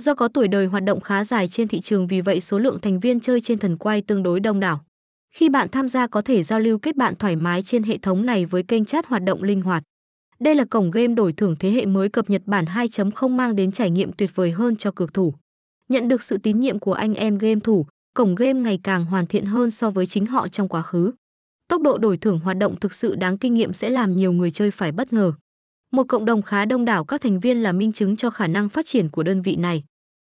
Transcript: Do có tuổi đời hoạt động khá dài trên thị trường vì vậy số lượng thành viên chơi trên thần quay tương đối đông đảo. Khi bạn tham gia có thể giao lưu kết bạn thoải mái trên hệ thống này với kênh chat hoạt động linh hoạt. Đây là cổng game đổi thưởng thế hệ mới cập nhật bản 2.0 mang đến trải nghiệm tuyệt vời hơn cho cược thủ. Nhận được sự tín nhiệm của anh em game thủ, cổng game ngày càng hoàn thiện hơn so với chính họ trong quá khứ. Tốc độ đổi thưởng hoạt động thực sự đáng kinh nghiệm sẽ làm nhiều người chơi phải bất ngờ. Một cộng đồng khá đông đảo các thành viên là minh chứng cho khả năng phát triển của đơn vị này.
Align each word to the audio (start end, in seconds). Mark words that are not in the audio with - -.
Do 0.00 0.14
có 0.14 0.28
tuổi 0.28 0.48
đời 0.48 0.66
hoạt 0.66 0.84
động 0.84 1.00
khá 1.00 1.24
dài 1.24 1.48
trên 1.48 1.68
thị 1.68 1.80
trường 1.80 2.06
vì 2.06 2.20
vậy 2.20 2.40
số 2.40 2.58
lượng 2.58 2.78
thành 2.80 3.00
viên 3.00 3.20
chơi 3.20 3.40
trên 3.40 3.58
thần 3.58 3.76
quay 3.76 4.02
tương 4.02 4.22
đối 4.22 4.40
đông 4.40 4.60
đảo. 4.60 4.84
Khi 5.34 5.48
bạn 5.48 5.68
tham 5.68 5.88
gia 5.88 6.06
có 6.06 6.22
thể 6.22 6.42
giao 6.42 6.60
lưu 6.60 6.78
kết 6.78 6.96
bạn 6.96 7.14
thoải 7.16 7.36
mái 7.36 7.62
trên 7.62 7.82
hệ 7.82 7.98
thống 7.98 8.26
này 8.26 8.46
với 8.46 8.62
kênh 8.62 8.84
chat 8.84 9.06
hoạt 9.06 9.22
động 9.24 9.42
linh 9.42 9.62
hoạt. 9.62 9.82
Đây 10.38 10.54
là 10.54 10.64
cổng 10.64 10.90
game 10.90 11.14
đổi 11.14 11.32
thưởng 11.32 11.56
thế 11.58 11.70
hệ 11.70 11.86
mới 11.86 12.08
cập 12.08 12.30
nhật 12.30 12.42
bản 12.46 12.64
2.0 12.64 13.28
mang 13.28 13.56
đến 13.56 13.72
trải 13.72 13.90
nghiệm 13.90 14.12
tuyệt 14.12 14.30
vời 14.34 14.50
hơn 14.50 14.76
cho 14.76 14.90
cược 14.90 15.14
thủ. 15.14 15.34
Nhận 15.88 16.08
được 16.08 16.22
sự 16.22 16.38
tín 16.38 16.60
nhiệm 16.60 16.78
của 16.78 16.92
anh 16.92 17.14
em 17.14 17.38
game 17.38 17.60
thủ, 17.60 17.86
cổng 18.14 18.34
game 18.34 18.60
ngày 18.60 18.80
càng 18.82 19.04
hoàn 19.04 19.26
thiện 19.26 19.44
hơn 19.44 19.70
so 19.70 19.90
với 19.90 20.06
chính 20.06 20.26
họ 20.26 20.48
trong 20.48 20.68
quá 20.68 20.82
khứ. 20.82 21.12
Tốc 21.68 21.82
độ 21.82 21.98
đổi 21.98 22.16
thưởng 22.16 22.38
hoạt 22.38 22.56
động 22.56 22.76
thực 22.80 22.94
sự 22.94 23.14
đáng 23.14 23.38
kinh 23.38 23.54
nghiệm 23.54 23.72
sẽ 23.72 23.90
làm 23.90 24.16
nhiều 24.16 24.32
người 24.32 24.50
chơi 24.50 24.70
phải 24.70 24.92
bất 24.92 25.12
ngờ. 25.12 25.32
Một 25.92 26.04
cộng 26.08 26.24
đồng 26.24 26.42
khá 26.42 26.64
đông 26.64 26.84
đảo 26.84 27.04
các 27.04 27.20
thành 27.20 27.40
viên 27.40 27.62
là 27.62 27.72
minh 27.72 27.92
chứng 27.92 28.16
cho 28.16 28.30
khả 28.30 28.46
năng 28.46 28.68
phát 28.68 28.86
triển 28.86 29.08
của 29.08 29.22
đơn 29.22 29.42
vị 29.42 29.56
này. 29.56 29.84